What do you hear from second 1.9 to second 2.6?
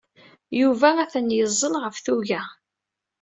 tuga.